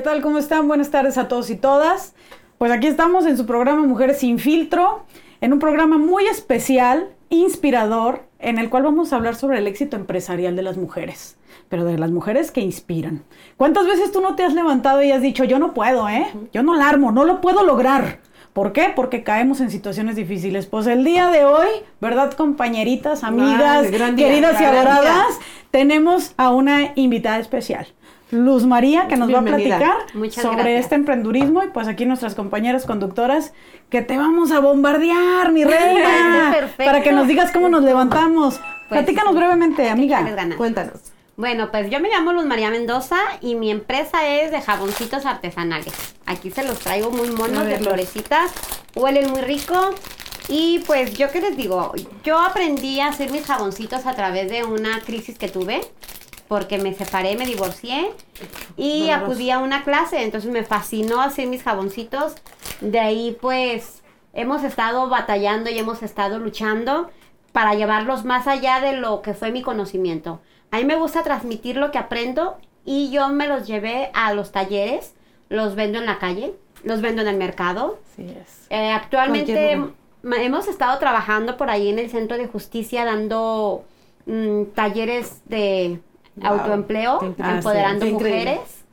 [0.00, 0.22] ¿Qué tal?
[0.22, 0.66] ¿Cómo están?
[0.66, 2.14] Buenas tardes a todos y todas.
[2.56, 5.04] Pues aquí estamos en su programa Mujeres sin filtro,
[5.42, 9.96] en un programa muy especial, inspirador, en el cual vamos a hablar sobre el éxito
[9.96, 11.36] empresarial de las mujeres,
[11.68, 13.24] pero de las mujeres que inspiran.
[13.58, 16.28] ¿Cuántas veces tú no te has levantado y has dicho, yo no puedo, eh?
[16.50, 18.20] Yo no la armo, no lo puedo lograr?
[18.54, 18.90] ¿Por qué?
[18.96, 20.64] Porque caemos en situaciones difíciles.
[20.64, 21.68] Pues el día de hoy,
[22.00, 23.86] ¿verdad, compañeritas, amigas,
[24.16, 25.38] queridas y adoradas?
[25.70, 27.86] Tenemos a una invitada especial.
[28.30, 29.96] Luz María, que nos va a platicar
[30.30, 33.52] sobre este emprendurismo y pues aquí nuestras compañeras conductoras
[33.88, 38.60] que te vamos a bombardear, mi reina, para que nos digas cómo nos levantamos.
[38.88, 40.24] Pues, Platícanos brevemente, amiga.
[40.56, 41.12] Cuéntanos.
[41.36, 45.94] Bueno, pues yo me llamo Luz María Mendoza y mi empresa es de jaboncitos artesanales.
[46.26, 48.52] Aquí se los traigo muy monos de florecitas,
[48.94, 49.94] huelen muy rico.
[50.48, 51.92] Y pues yo qué les digo,
[52.24, 55.80] yo aprendí a hacer mis jaboncitos a través de una crisis que tuve
[56.50, 58.10] porque me separé, me divorcié
[58.76, 62.34] y acudí a una clase, entonces me fascinó hacer mis jaboncitos.
[62.80, 67.08] De ahí pues hemos estado batallando y hemos estado luchando
[67.52, 70.40] para llevarlos más allá de lo que fue mi conocimiento.
[70.72, 74.50] A mí me gusta transmitir lo que aprendo y yo me los llevé a los
[74.50, 75.14] talleres,
[75.50, 78.00] los vendo en la calle, los vendo en el mercado.
[78.16, 78.66] Sí es.
[78.70, 79.78] Eh, actualmente
[80.24, 83.84] hemos estado trabajando por ahí en el centro de justicia dando
[84.26, 86.00] mm, talleres de
[86.42, 88.84] autoempleo, ah, empoderando mujeres.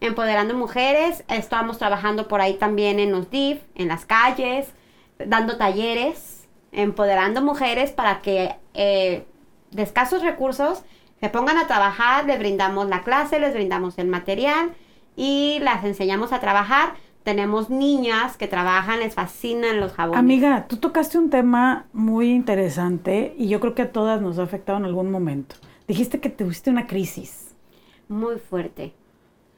[0.00, 4.72] Empoderando mujeres, estamos trabajando por ahí también en los DIF, en las calles,
[5.18, 9.26] dando talleres, empoderando mujeres para que eh,
[9.72, 10.84] de escasos recursos
[11.20, 14.70] se pongan a trabajar, les brindamos la clase, les brindamos el material
[15.16, 16.94] y las enseñamos a trabajar.
[17.24, 20.18] Tenemos niñas que trabajan, les fascinan los jabones.
[20.18, 24.44] Amiga, tú tocaste un tema muy interesante y yo creo que a todas nos ha
[24.44, 25.56] afectado en algún momento.
[25.88, 27.54] Dijiste que tuviste una crisis.
[28.08, 28.94] Muy fuerte.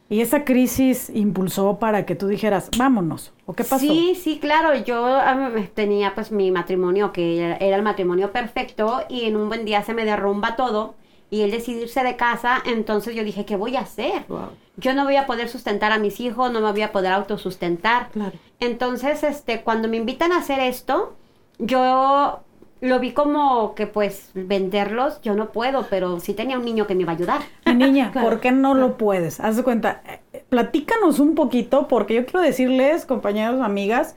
[0.08, 3.32] ¿Y esa crisis impulsó para que tú dijeras, vámonos?
[3.46, 3.78] ¿O qué pasó?
[3.78, 4.74] Sí, sí, claro.
[4.74, 9.64] Yo ah, tenía pues mi matrimonio, que era el matrimonio perfecto, y en un buen
[9.64, 10.94] día se me derrumba todo
[11.30, 14.24] y él decidirse de casa, entonces yo dije, ¿qué voy a hacer?
[14.76, 18.10] Yo no voy a poder sustentar a mis hijos, no me voy a poder autosustentar.
[18.10, 18.32] Claro.
[18.58, 21.14] Entonces, este, cuando me invitan a hacer esto,
[21.58, 22.40] yo
[22.80, 26.94] lo vi como que pues venderlos yo no puedo, pero sí tenía un niño que
[26.94, 27.42] me iba a ayudar.
[27.74, 29.40] niña, ¿por qué no lo puedes?
[29.40, 30.02] Haz de cuenta,
[30.32, 34.16] eh, platícanos un poquito, porque yo quiero decirles, compañeros, amigas,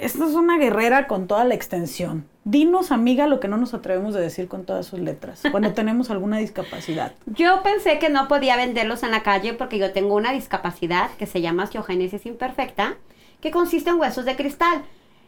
[0.00, 2.26] esta es una guerrera con toda la extensión.
[2.44, 6.10] Dinos, amiga, lo que no nos atrevemos a decir con todas sus letras, cuando tenemos
[6.10, 7.12] alguna discapacidad.
[7.26, 11.26] Yo pensé que no podía venderlos en la calle porque yo tengo una discapacidad que
[11.26, 12.96] se llama osteogénesis imperfecta,
[13.40, 14.82] que consiste en huesos de cristal.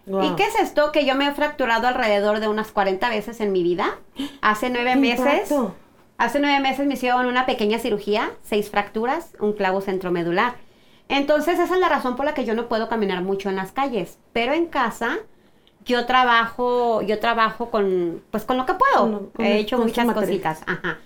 [0.07, 0.91] ¿Y qué es esto?
[0.93, 3.99] Que yo me he fracturado alrededor de unas 40 veces en mi vida.
[4.41, 5.55] Hace nueve meses.
[6.19, 10.55] Hace nueve meses me hicieron una pequeña cirugía, seis fracturas, un clavo centromedular.
[11.09, 13.73] Entonces esa es la razón por la que yo no puedo caminar mucho en las
[13.73, 14.19] calles.
[14.33, 15.19] Pero en casa
[15.85, 19.31] yo trabajo, yo trabajo con, pues con lo que puedo.
[19.39, 20.62] He hecho muchas cositas.
[20.67, 20.99] Ajá.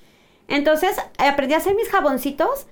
[0.49, 2.67] Entonces aprendí a hacer mis jaboncitos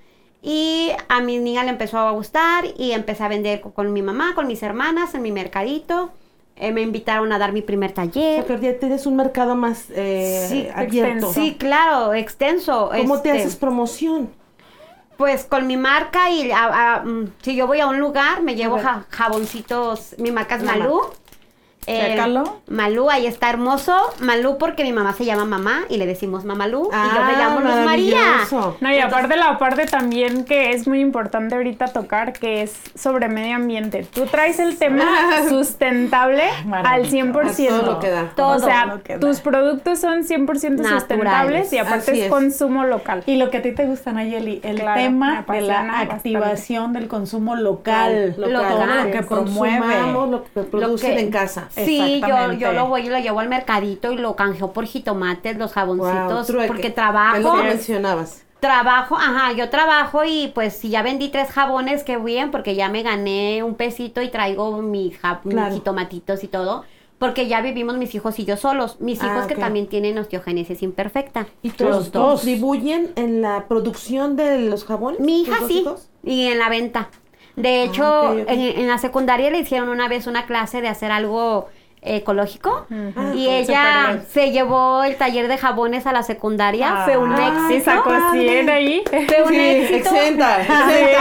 [0.46, 4.34] y a mi niña le empezó a gustar y empecé a vender con, mi mamá,
[4.34, 6.12] con mis hermanas en mi mercadito.
[6.56, 8.44] Eh, me invitaron a dar mi primer taller.
[8.44, 11.32] O sea, tienes un mercado más eh, sí, abierto.
[11.32, 12.90] Sí, claro, extenso.
[12.94, 14.28] ¿Cómo te este, haces promoción?
[15.16, 18.78] Pues con mi marca y mm, si yo voy a un lugar, me llevo
[19.08, 21.00] jaboncitos, mi marca es Malú.
[21.86, 22.16] Eh,
[22.68, 23.94] Malú, ahí está hermoso.
[24.20, 26.88] Malú porque mi mamá se llama mamá y le decimos Mamalú.
[26.88, 28.20] y yo me ah, llamo Luz María.
[28.80, 33.28] No, y aparte la parte también que es muy importante ahorita tocar, que es sobre
[33.28, 34.06] medio ambiente.
[34.12, 35.04] Tú traes el tema
[35.48, 37.68] sustentable al 100%.
[37.68, 38.32] Todo lo que da.
[38.34, 38.56] Todo.
[38.56, 43.22] O sea, tus productos son 100% sustentables y aparte es, consumo local.
[43.26, 47.56] Y lo que a ti te gusta, Nayeli, el tema de la activación del consumo
[47.56, 48.34] local.
[48.36, 49.04] Local.
[49.04, 50.12] Lo que promueve.
[50.12, 51.68] Lo que producen en casa.
[51.74, 55.56] Sí, yo, yo lo voy y lo llevo al mercadito y lo canjeo por jitomates,
[55.56, 57.38] los jaboncitos, porque trabajo.
[57.38, 58.42] lo mencionabas.
[58.60, 62.88] Trabajo, ajá, yo trabajo y pues si ya vendí tres jabones, qué bien, porque ya
[62.88, 65.18] me gané un pesito y traigo mis,
[65.72, 66.84] jitomatitos y todo
[67.18, 69.00] porque ya vivimos mis hijos y yo solos.
[69.00, 71.46] Mis ah, hijos que también tienen osteogénesis imperfecta.
[71.62, 75.20] ¿Y todos dos contribuyen en la producción de los jabones?
[75.20, 75.86] Mi hija sí,
[76.22, 77.08] y en la venta.
[77.56, 81.68] De ah, hecho, En, la secundaria le hicieron una vez una clase de hacer algo
[82.06, 82.86] ecológico
[83.34, 87.04] y ella se llevó el taller de jabones a la secundaria.
[87.04, 87.68] fue un éxito.
[87.68, 89.02] Sí, sacó 100 ahí.
[89.08, 90.10] Fue un éxito.
[90.10, 91.13] Exenta, exenta.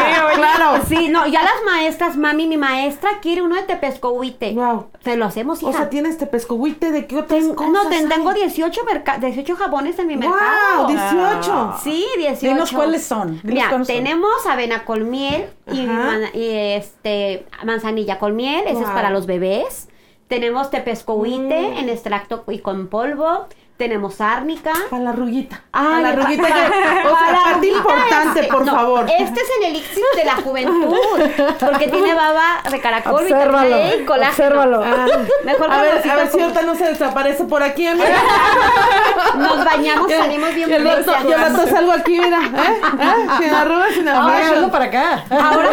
[0.97, 4.53] Sí, no, ya las maestras, mami, mi maestra quiere uno de tepescohuite.
[4.53, 4.87] Wow.
[5.03, 5.69] Se lo hacemos, hija.
[5.69, 8.05] O sea, tienes tepescohuite, ¿de qué otras cosas No, hay?
[8.07, 8.81] tengo 18,
[9.19, 10.83] 18 jabones en mi mercado.
[10.83, 11.75] Wow, 18.
[11.83, 12.53] Sí, 18.
[12.53, 13.27] Dinos cuáles son.
[13.41, 13.95] Dinos Mira, cuáles son.
[13.95, 18.93] tenemos avena con miel y, man- y, este manzanilla con miel, ese es Wow.
[18.93, 19.89] para los bebés.
[20.27, 21.77] Tenemos tepescohuite Mm.
[21.77, 23.47] en extracto y con polvo.
[23.77, 24.71] Tenemos árnica.
[24.89, 25.61] Para la ruguita.
[25.71, 26.43] Para la ruguita.
[26.47, 26.67] para-
[27.11, 29.05] o sea, la parte importante, este- por no, favor.
[29.19, 30.95] Este es el elixir de la juventud.
[31.59, 34.31] Porque tiene baba de caracol, Obsérvalo, vitamina E y colágeno.
[34.47, 34.83] obsérvalo.
[34.85, 35.05] Ah,
[35.43, 38.05] Mejor a ver, a ver si ahorita no se desaparece por aquí, amiga.
[39.37, 41.23] Nos bañamos, salimos bien Y el rato, bonitas.
[41.25, 42.39] y el rato salgo aquí, mira.
[42.39, 42.81] ¿eh?
[43.01, 43.27] ¿eh?
[43.39, 44.69] Sin arrugas, sin Ahora arrugas.
[44.69, 45.23] para acá.
[45.31, 45.69] Ahora,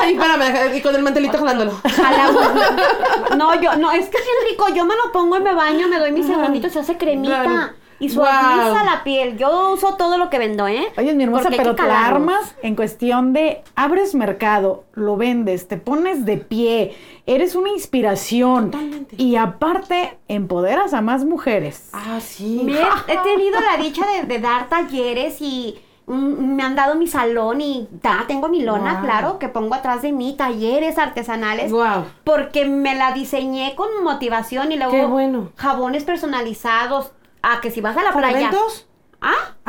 [0.00, 1.72] Ay, espérame, y con el mantelito jalándolo.
[1.84, 4.68] Jala- No, yo, no, es que es bien rico.
[4.74, 7.42] Yo me lo pongo y me baño, me doy mis segunditos, se hace cremita.
[7.44, 7.72] Claro.
[8.00, 8.84] Y suaviza Wow.
[8.84, 9.38] la piel.
[9.38, 10.92] Yo uso todo lo que vendo, ¿eh?
[10.98, 16.26] Oye, mi hermosa, pero te armas en cuestión de abres mercado, lo vendes, te pones
[16.26, 18.72] de pie, eres una inspiración.
[18.72, 19.14] Totalmente.
[19.16, 21.90] Y aparte, empoderas a más mujeres.
[21.92, 22.62] Ah, sí.
[22.64, 27.60] Bien, he tenido la dicha de, de dar talleres y me han dado mi salón
[27.60, 29.02] y ta, tengo mi lona, Wow.
[29.02, 31.72] claro, que pongo atrás de mí, talleres artesanales.
[31.72, 32.04] Wow.
[32.24, 35.50] Porque me la diseñé con motivación y luego Qué bueno.
[35.56, 37.12] jabones personalizados.
[37.46, 38.48] A que si vas a la ¿Para playa.
[38.48, 38.86] eventos?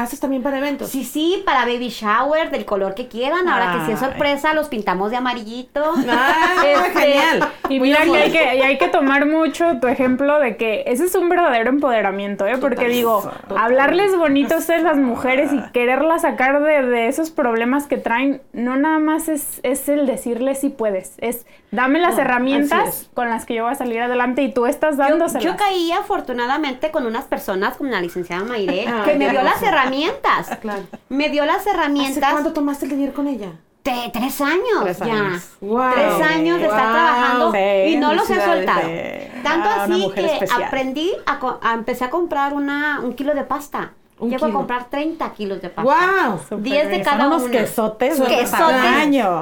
[0.06, 0.08] ¿Ah?
[0.08, 0.90] ¿Haces también para eventos?
[0.90, 3.48] Sí, sí, para baby shower, del color que quieran.
[3.48, 4.10] Ahora que si es Ay.
[4.10, 5.84] sorpresa, los pintamos de amarillito.
[6.10, 7.50] Ah, Este, genial.
[7.70, 10.84] Y Muy mira que hay, que y hay que tomar mucho tu ejemplo de que
[10.88, 12.58] ese es un verdadero empoderamiento, ¿eh?
[12.60, 17.88] Porque digo, hablarles bonito a ustedes las mujeres y quererlas sacar de, de esos problemas
[17.88, 22.22] que traen, no nada más es, es el decirles si puedes, es dame las No,
[22.22, 25.44] herramientas con las que yo voy a salir adelante y tú estás Yo, dándoselas.
[25.44, 29.62] yo caí afortunadamente con unas personas como la licenciada Mayre, Ah, que me dio las
[29.62, 29.66] hermoso.
[30.04, 30.58] Herramientas.
[30.62, 30.84] Claro.
[31.10, 33.52] Me dio las ¿Hace herramientas cuánto tomaste el taller con ella?
[33.84, 35.06] de tres años Tres ya.
[35.06, 35.48] años.
[35.62, 35.92] Wow.
[35.94, 37.58] Tres años de estar trabajando Sí,
[37.94, 38.82] y no los he soltado.
[38.82, 39.42] Sí.
[39.44, 40.64] Tanto Ah, así que especial.
[40.64, 43.92] aprendí a, co- a- empecé a comprar una, un kilo de pasta.
[44.18, 44.58] Un Llego kilo.
[44.58, 46.28] a comprar 30 kilos de pasta.
[46.30, 46.40] Wow.
[46.40, 48.50] Súper 10 de cada Son unos quesotes Quesotes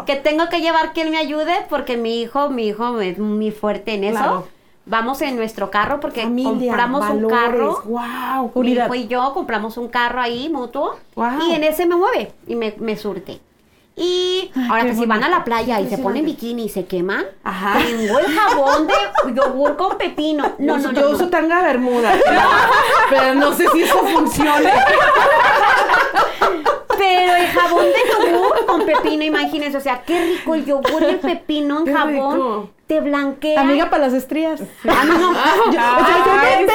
[0.06, 3.52] que tengo que llevar que él me ayude porque mi hijo, mi hijo es muy
[3.52, 4.18] fuerte en eso.
[4.18, 4.48] Claro.
[4.86, 7.82] Vamos en nuestro carro porque Familia, compramos un carro.
[7.86, 8.52] Wow.
[8.56, 11.42] Mi hijo y yo compramos un carro ahí mutuo Wow.
[11.48, 13.40] y en ese me mueve y me, me surte.
[13.96, 17.26] Y ahora que si van a la playa y se ponen bikini y se queman,
[17.44, 17.78] Ajá.
[17.78, 18.94] tengo el jabón de
[19.36, 20.54] yogur con pepino.
[20.60, 21.00] No, yo no, no.
[21.00, 21.16] yo no.
[21.16, 22.12] uso tanga bermuda.
[23.10, 24.74] pero no sé si eso funciona.
[27.06, 31.06] Pero el jabón de yogur con pepino, imagínense, o sea, qué rico el yogur y
[31.06, 32.14] el pepino en Qué jabón.
[32.14, 32.70] rico.
[32.88, 33.62] Te blanquea.
[33.62, 34.62] Amiga para las estrías.
[34.88, 35.30] Ah, no, no.
[35.32, 35.76] o sea,
[36.26, 36.74] yo Ay, no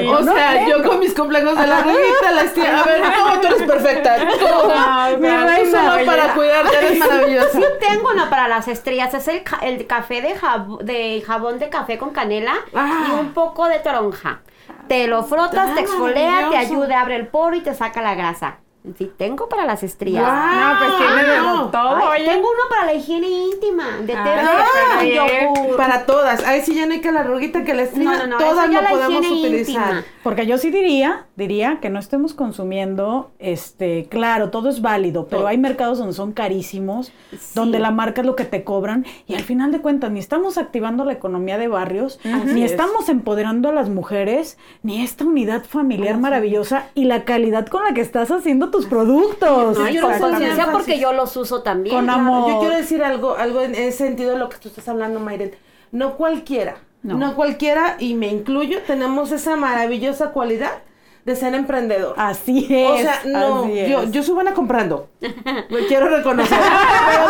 [0.00, 0.12] tengo.
[0.16, 0.70] O no sea, tengo.
[0.70, 2.80] yo con mis complejos de la ruguita, la estira.
[2.80, 4.16] A ver, ¿cómo tú eres perfecta?
[4.40, 4.72] ¿Cómo?
[4.74, 6.34] Ay, Mi reina, solo no, para ya.
[6.34, 7.50] cuidarte, eres maravillosa.
[7.52, 11.58] Sí tengo uno para las estrellas, es el, ca- el café de, jab- de jabón
[11.58, 13.04] de café con canela Ah.
[13.08, 14.40] y un poco de toronja.
[14.88, 18.14] Te lo frotas, Ah, te exfolia, te ayuda, abre el poro y te saca la
[18.14, 18.56] grasa.
[18.96, 20.22] Sí tengo para las estrías.
[20.22, 21.29] No, pues tiene
[22.24, 25.76] tengo uno para la higiene íntima, de té Ah, yogur.
[25.76, 26.44] Para todas.
[26.44, 28.12] Ahí sí ya no hay que la ruguita que la estrina.
[28.12, 29.58] No, no, no, todas lo la podemos utilizar.
[29.88, 30.04] íntima.
[30.22, 35.46] Porque yo sí diría, diría que no estemos consumiendo, este, claro, todo es válido, pero
[35.46, 37.12] hay mercados donde son carísimos,
[37.54, 40.58] donde la marca es lo que te cobran y al final de cuentas ni estamos
[40.58, 42.72] activando la economía de barrios, ni es.
[42.72, 47.94] estamos empoderando a las mujeres, ni esta unidad familiar maravillosa y la calidad con la
[47.94, 49.78] que estás haciendo tus productos.
[49.78, 50.20] No, y con Exactamente.
[50.20, 51.96] conciencia porque yo los uso también.
[51.96, 52.50] Con amor.
[52.50, 55.56] Yo quiero decir algo, algo en ese sentido de lo que tú estás hablando, Mayret.
[55.92, 57.16] No cualquiera, No.
[57.16, 57.34] no.
[57.34, 60.82] cualquiera, y me incluyo, tenemos esa maravillosa cualidad
[61.24, 62.14] de ser emprendedor.
[62.16, 62.90] Así es.
[62.90, 65.08] o sea, no, yo, yo soy buena comprando.
[65.20, 66.58] Lo quiero reconocer.
[67.10, 67.22] Pero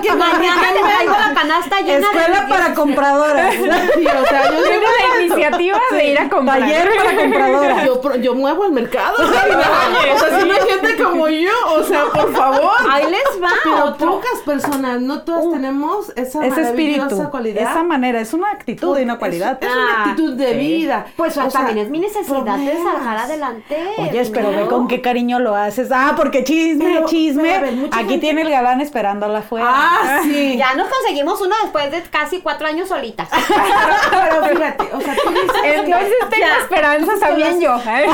[0.00, 2.48] debe haber que Mañana te traigo la canasta llena Escuela de...
[2.48, 3.54] para compradoras.
[3.94, 6.58] Sí, o sea, yo Tiene la iniciativa de ir a comprar.
[6.60, 7.88] Taller para compradoras.
[8.22, 9.16] Yo, muevo el mercado.
[9.22, 12.70] o sea, si no hay gente como yo, o sea, por favor.
[12.90, 14.10] Ahí les va Pero otro.
[14.12, 17.62] pocas personas, no todas tenemos esa Ese espíritu, cualidad.
[17.70, 19.58] esa manera, es una actitud y una cualidad.
[19.60, 20.58] Es, es una Ah, actitud de sí.
[20.58, 21.06] vida.
[21.16, 23.76] Pues O sea, también es mi necesidad de sacar adelante.
[23.98, 24.68] Oye, pero ve Claro.
[24.68, 25.90] con qué cariño lo haces.
[25.92, 27.42] Ah, porque chisme, Pero- chisme.
[27.60, 29.66] pero ver, Aquí gente- tiene el galán esperándola afuera.
[29.68, 29.81] Ah,
[30.22, 30.56] sí.
[30.58, 33.28] Ya nos conseguimos uno después de casi cuatro años solitas.
[34.10, 36.58] Pero fíjate, o sea, tú dices Entonces tengo Ya.
[36.58, 37.76] esperanza también yo.
[37.76, 38.06] ¿eh?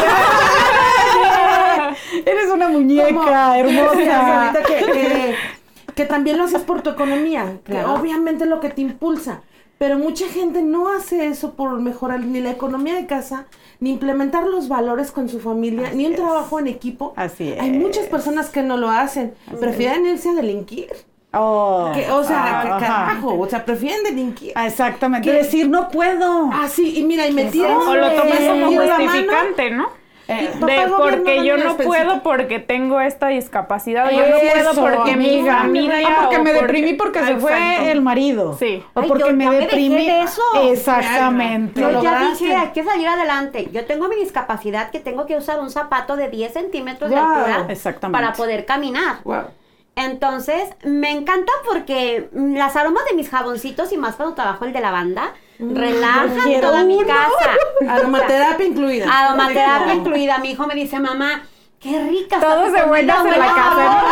[2.26, 4.50] Eres una muñeca hermosa.
[4.50, 5.34] ahorita que, que,
[5.94, 7.94] que también lo haces por tu economía, que Claro.
[7.94, 9.42] obviamente es lo que te impulsa.
[9.78, 13.46] Pero mucha gente no hace eso por mejorar ni la economía de casa,
[13.78, 17.12] ni implementar los valores con su familia, ni un trabajo en equipo.
[17.14, 17.60] Así es.
[17.60, 20.88] Hay muchas personas que no lo hacen, prefieren irse a delinquir.
[21.32, 24.52] Oh, o sea, ah, carajo, o sea, prefieren delinquir.
[24.54, 25.30] Ah, exactamente.
[25.30, 26.50] decir, no puedo.
[26.52, 27.76] Ah, sí, y mira, y me tiran.
[27.76, 29.98] O lo tomas como justificante, ¿no?
[30.30, 35.42] Eh, de porque yo no puedo porque tengo esta discapacidad, yo no puedo porque mi
[35.42, 38.54] familia ah, porque me deprimí porque se fue el marido.
[38.58, 38.84] Sí.
[38.92, 40.06] O porque me deprimí.
[40.06, 40.42] eso.
[40.70, 41.80] Exactamente.
[41.80, 43.70] Yo ya dije, hay que salir adelante.
[43.72, 47.66] Yo tengo mi discapacidad que tengo que usar un zapato de 10 centímetros de altura
[48.12, 49.20] para poder caminar.
[49.24, 49.44] Wow.
[49.98, 54.80] Entonces, me encanta porque las aromas de mis jaboncitos y más cuando trabajo el de
[54.80, 57.56] la banda, mm, relajan toda mi casa.
[57.88, 59.06] Aromaterapia incluida.
[59.10, 60.38] Aromaterapia incluida.
[60.38, 61.42] Mi hijo me dice, mamá,
[61.80, 62.40] Qué rica.
[62.40, 64.02] Todos se buenas en la casa.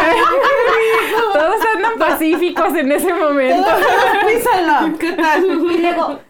[1.32, 3.68] Todos andan pacíficos en ese momento.
[4.98, 5.44] ¿Qué tal?
[5.72, 6.20] Y luego,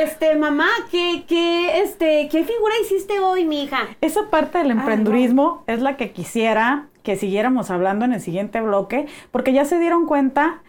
[0.00, 3.88] este, mamá, ¿qué, qué, este, ¿qué figura hiciste hoy, mi hija?
[4.00, 9.06] Esa parte del emprendurismo es la que quisiera que siguiéramos hablando en el siguiente bloque,
[9.30, 10.62] porque ya se dieron cuenta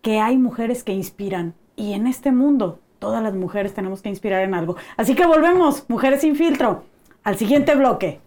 [0.00, 4.42] que hay mujeres que inspiran y en este mundo todas las mujeres tenemos que inspirar
[4.42, 4.76] en algo.
[4.96, 6.84] Así que volvemos, Mujeres sin filtro,
[7.24, 8.20] al siguiente bloque.